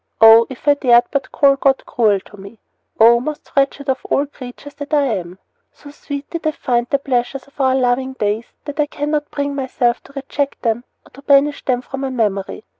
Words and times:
Oh, 0.19 0.47
if 0.49 0.67
I 0.67 0.73
dared 0.73 1.03
but 1.11 1.31
call 1.31 1.57
God 1.57 1.85
cruel 1.85 2.19
to 2.21 2.35
me! 2.35 2.57
Oh, 2.99 3.19
most 3.19 3.51
wretched 3.55 3.87
of 3.87 4.03
all 4.05 4.25
creatures 4.25 4.73
that 4.79 4.95
I 4.95 5.03
am! 5.03 5.37
So 5.73 5.91
sweet 5.91 6.27
did 6.31 6.47
I 6.47 6.49
find 6.53 6.87
the 6.89 6.97
pleasures 6.97 7.43
of 7.45 7.61
our 7.61 7.75
loving 7.75 8.13
days 8.13 8.47
that 8.65 8.79
I 8.79 8.87
cannot 8.87 9.29
bring 9.29 9.53
myself 9.53 10.01
to 10.05 10.13
reject 10.13 10.63
them 10.63 10.85
or 11.05 11.11
to 11.11 11.21
banish 11.21 11.63
them 11.65 11.83
from 11.83 12.01
my 12.01 12.09
memory. 12.09 12.63